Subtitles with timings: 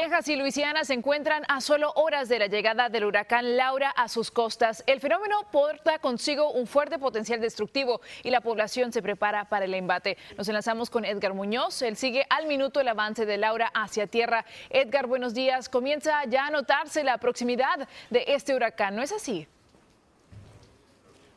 [0.00, 4.06] Texas y Luisiana se encuentran a solo horas de la llegada del huracán Laura a
[4.06, 4.84] sus costas.
[4.86, 9.74] El fenómeno porta consigo un fuerte potencial destructivo y la población se prepara para el
[9.74, 10.16] embate.
[10.36, 11.82] Nos enlazamos con Edgar Muñoz.
[11.82, 14.44] Él sigue al minuto el avance de Laura hacia tierra.
[14.70, 15.68] Edgar, buenos días.
[15.68, 19.48] Comienza ya a notarse la proximidad de este huracán, ¿no es así?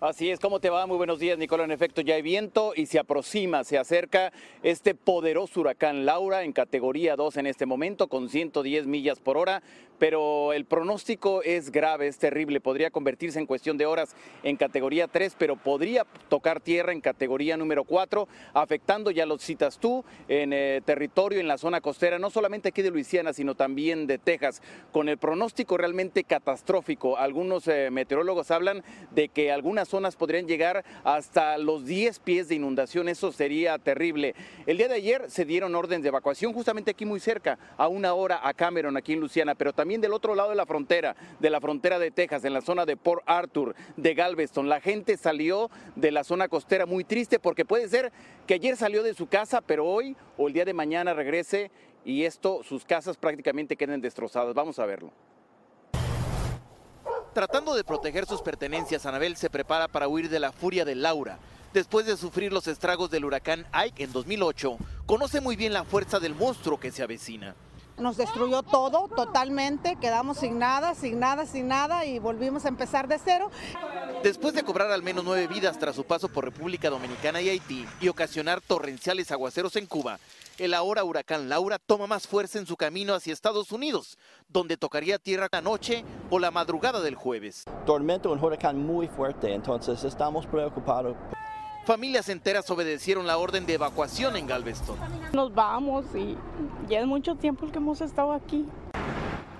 [0.00, 0.86] Así es, ¿cómo te va?
[0.86, 1.64] Muy buenos días, Nicola.
[1.64, 6.52] En efecto, ya hay viento y se aproxima, se acerca este poderoso huracán Laura en
[6.52, 9.60] categoría 2 en este momento, con 110 millas por hora
[9.98, 12.60] pero el pronóstico es grave, es terrible.
[12.60, 17.56] Podría convertirse en cuestión de horas en categoría 3, pero podría tocar tierra en categoría
[17.56, 22.30] número 4, afectando, ya lo citas tú, en eh, territorio, en la zona costera, no
[22.30, 27.18] solamente aquí de Luisiana, sino también de Texas, con el pronóstico realmente catastrófico.
[27.18, 32.54] Algunos eh, meteorólogos hablan de que algunas zonas podrían llegar hasta los 10 pies de
[32.54, 34.34] inundación, eso sería terrible.
[34.66, 38.14] El día de ayer se dieron órdenes de evacuación justamente aquí muy cerca, a una
[38.14, 41.16] hora a Cameron, aquí en Luisiana, pero también también del otro lado de la frontera,
[41.40, 44.68] de la frontera de Texas, en la zona de Port Arthur, de Galveston.
[44.68, 48.12] La gente salió de la zona costera muy triste porque puede ser
[48.46, 51.70] que ayer salió de su casa, pero hoy o el día de mañana regrese
[52.04, 54.52] y esto, sus casas prácticamente queden destrozadas.
[54.52, 55.10] Vamos a verlo.
[57.32, 61.38] Tratando de proteger sus pertenencias, Anabel se prepara para huir de la furia de Laura.
[61.72, 64.76] Después de sufrir los estragos del huracán Ike en 2008,
[65.06, 67.56] conoce muy bien la fuerza del monstruo que se avecina
[67.98, 73.08] nos destruyó todo totalmente, quedamos sin nada, sin nada, sin nada y volvimos a empezar
[73.08, 73.50] de cero.
[74.22, 77.86] Después de cobrar al menos nueve vidas tras su paso por República Dominicana y Haití
[78.00, 80.18] y ocasionar torrenciales aguaceros en Cuba,
[80.58, 85.18] el ahora huracán Laura toma más fuerza en su camino hacia Estados Unidos, donde tocaría
[85.18, 87.64] tierra la noche o la madrugada del jueves.
[87.86, 91.16] Tormento, un huracán muy fuerte, entonces estamos preocupados.
[91.88, 94.98] Familias enteras obedecieron la orden de evacuación en Galveston.
[95.32, 96.36] Nos vamos y
[96.86, 98.66] ya es mucho tiempo que hemos estado aquí.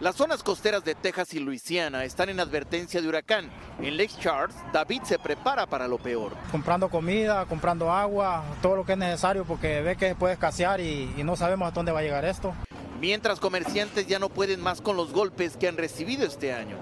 [0.00, 3.48] Las zonas costeras de Texas y Luisiana están en advertencia de huracán.
[3.80, 6.32] En Lake Charles, David se prepara para lo peor.
[6.52, 11.10] Comprando comida, comprando agua, todo lo que es necesario porque ve que puede escasear y,
[11.16, 12.52] y no sabemos a dónde va a llegar esto.
[13.00, 16.76] Mientras comerciantes ya no pueden más con los golpes que han recibido este año.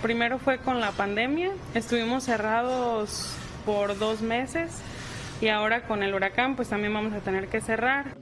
[0.00, 3.34] Primero fue con la pandemia, estuvimos cerrados
[3.68, 4.70] por dos meses
[5.42, 8.16] y ahora con el huracán pues también vamos a tener que cerrar.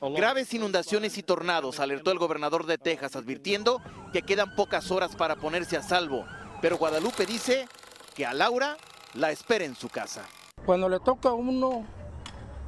[0.00, 3.80] Graves inundaciones y tornados, alertó el gobernador de Texas advirtiendo
[4.12, 6.26] que quedan pocas horas para ponerse a salvo.
[6.60, 7.68] Pero Guadalupe dice
[8.16, 8.76] que a Laura
[9.14, 10.26] la espera en su casa.
[10.66, 11.86] Cuando le toca a uno,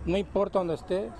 [0.04, 1.10] no importa dónde esté,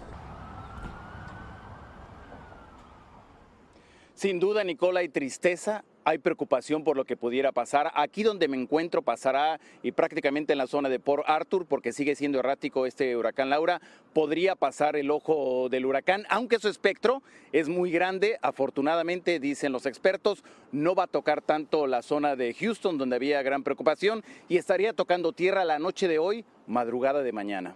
[4.14, 7.90] Sin duda, Nicola, hay tristeza, hay preocupación por lo que pudiera pasar.
[7.94, 12.14] Aquí donde me encuentro pasará y prácticamente en la zona de Port Arthur, porque sigue
[12.14, 13.80] siendo errático este huracán Laura,
[14.12, 18.38] podría pasar el ojo del huracán, aunque su espectro es muy grande.
[18.40, 23.42] Afortunadamente, dicen los expertos, no va a tocar tanto la zona de Houston, donde había
[23.42, 27.74] gran preocupación, y estaría tocando tierra la noche de hoy, madrugada de mañana.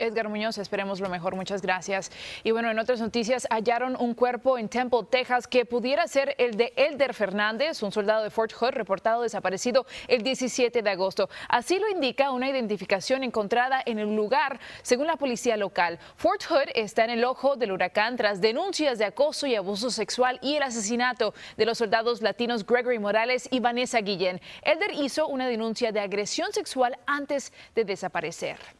[0.00, 1.36] Edgar Muñoz, esperemos lo mejor.
[1.36, 2.10] Muchas gracias.
[2.42, 6.56] Y bueno, en otras noticias, hallaron un cuerpo en Temple, Texas, que pudiera ser el
[6.56, 11.28] de Elder Fernández, un soldado de Fort Hood reportado desaparecido el 17 de agosto.
[11.48, 15.98] Así lo indica una identificación encontrada en el lugar, según la policía local.
[16.16, 20.38] Fort Hood está en el ojo del huracán tras denuncias de acoso y abuso sexual
[20.42, 24.40] y el asesinato de los soldados latinos Gregory Morales y Vanessa Guillén.
[24.62, 28.79] Elder hizo una denuncia de agresión sexual antes de desaparecer.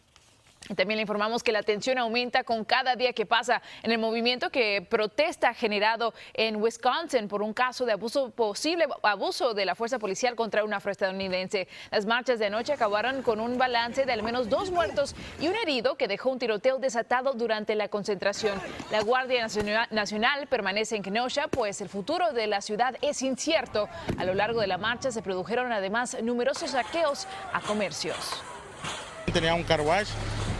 [0.77, 4.51] También le informamos que la tensión aumenta con cada día que pasa en el movimiento
[4.51, 9.99] que protesta generado en Wisconsin por un caso de abuso posible abuso de la fuerza
[9.99, 11.67] policial contra un afroestadounidense.
[11.91, 15.57] Las marchas de anoche acabaron con un balance de al menos dos muertos y un
[15.57, 18.61] herido que dejó un tiroteo desatado durante la concentración.
[18.93, 19.43] La Guardia
[19.91, 23.89] Nacional permanece en Kenosha, pues el futuro de la ciudad es incierto.
[24.19, 28.43] A lo largo de la marcha se produjeron además numerosos saqueos a comercios.
[29.33, 29.81] Tenía un car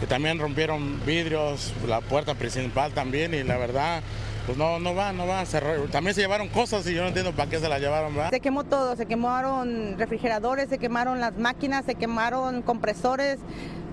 [0.07, 4.01] también rompieron vidrios, la puerta principal también y la verdad
[4.45, 5.43] pues no, no va, no va.
[5.91, 8.31] también se llevaron cosas y yo no entiendo para qué se las llevaron, ¿verdad?
[8.31, 13.37] Se quemó todo, se quemaron refrigeradores, se quemaron las máquinas, se quemaron compresores,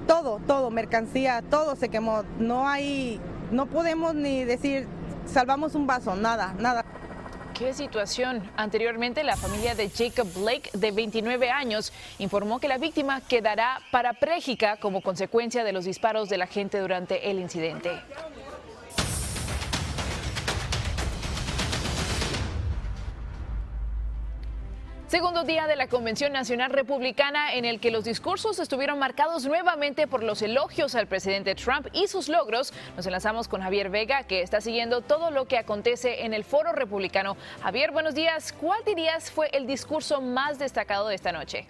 [0.06, 2.25] todo, todo, mercancía, todo se quemó.
[2.38, 3.20] No hay,
[3.50, 4.87] no podemos ni decir
[5.26, 6.84] salvamos un vaso, nada, nada.
[7.58, 8.49] Qué situación.
[8.56, 14.76] Anteriormente, la familia de Jacob Blake, de 29 años, informó que la víctima quedará parapléjica
[14.76, 17.90] como consecuencia de los disparos de la gente durante el incidente.
[25.08, 30.06] Segundo día de la Convención Nacional Republicana en el que los discursos estuvieron marcados nuevamente
[30.06, 32.75] por los elogios al presidente Trump y sus logros.
[32.94, 36.72] Nos enlazamos con Javier Vega, que está siguiendo todo lo que acontece en el foro
[36.72, 37.38] republicano.
[37.62, 38.52] Javier, buenos días.
[38.52, 41.66] ¿Cuál dirías fue el discurso más destacado de esta noche?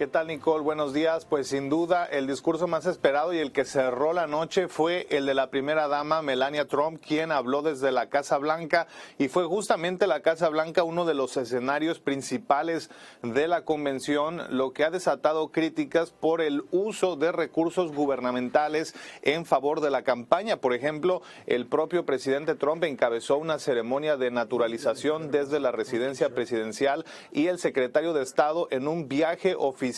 [0.00, 0.64] ¿Qué tal Nicole?
[0.64, 1.26] Buenos días.
[1.26, 5.26] Pues sin duda el discurso más esperado y el que cerró la noche fue el
[5.26, 8.86] de la primera dama Melania Trump, quien habló desde la Casa Blanca
[9.18, 12.88] y fue justamente la Casa Blanca uno de los escenarios principales
[13.22, 19.44] de la convención, lo que ha desatado críticas por el uso de recursos gubernamentales en
[19.44, 20.62] favor de la campaña.
[20.62, 27.04] Por ejemplo, el propio presidente Trump encabezó una ceremonia de naturalización desde la residencia presidencial
[27.32, 29.89] y el secretario de Estado en un viaje oficial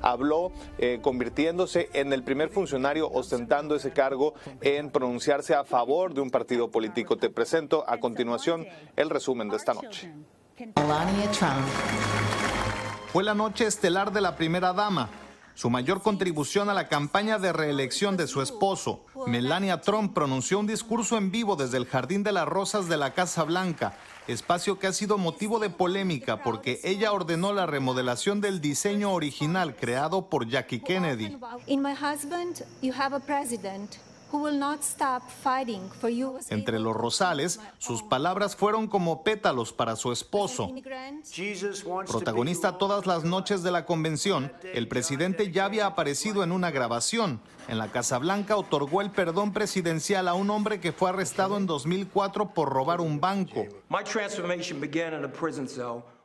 [0.00, 6.20] habló eh, convirtiéndose en el primer funcionario ostentando ese cargo en pronunciarse a favor de
[6.20, 7.16] un partido político.
[7.16, 10.12] Te presento a continuación el resumen de esta noche.
[13.12, 15.10] Fue la noche estelar de la primera dama.
[15.54, 20.66] Su mayor contribución a la campaña de reelección de su esposo, Melania Trump, pronunció un
[20.66, 23.96] discurso en vivo desde el Jardín de las Rosas de la Casa Blanca,
[24.28, 29.76] espacio que ha sido motivo de polémica porque ella ordenó la remodelación del diseño original
[29.76, 31.38] creado por Jackie Kennedy.
[36.50, 40.72] Entre los rosales, sus palabras fueron como pétalos para su esposo.
[42.06, 47.40] Protagonista todas las noches de la convención, el presidente ya había aparecido en una grabación.
[47.68, 51.66] En la Casa Blanca otorgó el perdón presidencial a un hombre que fue arrestado en
[51.66, 53.66] 2004 por robar un banco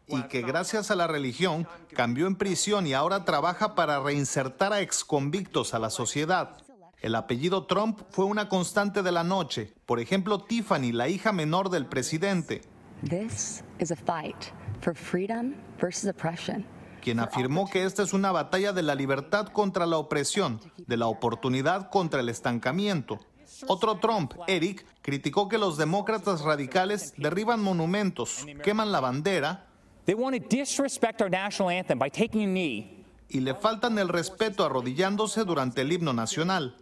[0.08, 4.82] y que gracias a la religión cambió en prisión y ahora trabaja para reinsertar a
[4.82, 6.58] exconvictos a la sociedad.
[7.08, 9.74] El apellido Trump fue una constante de la noche.
[9.86, 12.64] Por ejemplo, Tiffany, la hija menor del presidente.
[17.02, 21.08] Quien afirmó que esta es una batalla de la libertad contra la opresión, de la
[21.08, 23.22] oportunidad contra el estancamiento.
[23.68, 29.66] Otro Trump, Eric, criticó que los demócratas radicales derriban monumentos, queman la bandera
[33.30, 36.76] y le faltan el respeto arrodillándose durante el himno nacional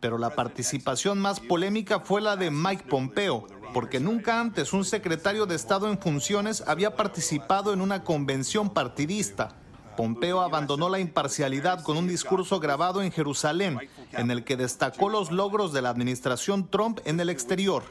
[0.00, 5.46] pero la participación más polémica fue la de Mike Pompeo, porque nunca antes un secretario
[5.46, 9.56] de Estado en funciones había participado en una convención partidista.
[9.96, 13.78] Pompeo abandonó la imparcialidad con un discurso grabado en Jerusalén,
[14.12, 17.84] en el que destacó los logros de la administración Trump en el exterior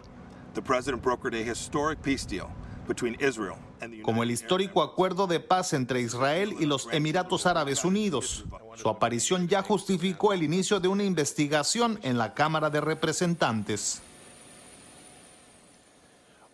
[4.03, 8.45] como el histórico acuerdo de paz entre Israel y los Emiratos Árabes Unidos.
[8.75, 14.01] Su aparición ya justificó el inicio de una investigación en la Cámara de Representantes.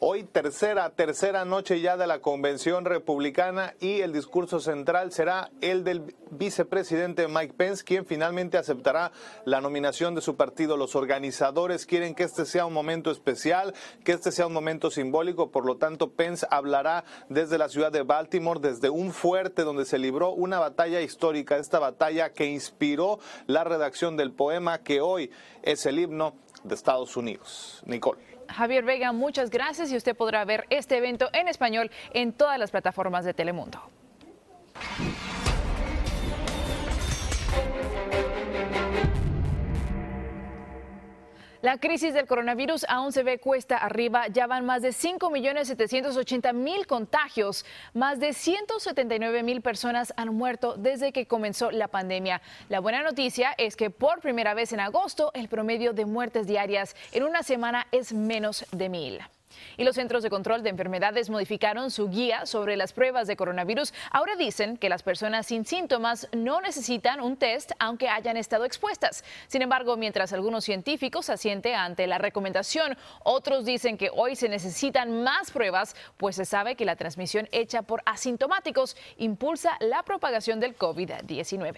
[0.07, 5.83] Hoy tercera, tercera noche ya de la convención republicana y el discurso central será el
[5.83, 9.11] del vicepresidente Mike Pence, quien finalmente aceptará
[9.45, 10.77] la nominación de su partido.
[10.77, 13.73] Los organizadores quieren que este sea un momento especial,
[14.03, 18.03] que este sea un momento simbólico, por lo tanto Pence hablará desde la ciudad de
[18.03, 23.17] Baltimore, desde un fuerte donde se libró una batalla histórica, esta batalla que inspiró
[23.47, 25.31] la redacción del poema que hoy
[25.63, 27.81] es el himno de Estados Unidos.
[27.87, 28.34] Nicole.
[28.49, 32.71] Javier Vega, muchas gracias y usted podrá ver este evento en español en todas las
[32.71, 33.81] plataformas de Telemundo.
[41.65, 44.27] La crisis del coronavirus aún se ve cuesta arriba.
[44.27, 47.65] Ya van más de 5.780.000 contagios.
[47.95, 52.43] Más de 179.000 personas han muerto desde que comenzó la pandemia.
[52.69, 56.95] La buena noticia es que por primera vez en agosto el promedio de muertes diarias
[57.11, 59.19] en una semana es menos de mil.
[59.77, 63.93] Y los Centros de Control de Enfermedades modificaron su guía sobre las pruebas de coronavirus.
[64.11, 69.23] Ahora dicen que las personas sin síntomas no necesitan un test aunque hayan estado expuestas.
[69.47, 75.23] Sin embargo, mientras algunos científicos asienten ante la recomendación, otros dicen que hoy se necesitan
[75.23, 80.77] más pruebas, pues se sabe que la transmisión hecha por asintomáticos impulsa la propagación del
[80.77, 81.75] COVID-19.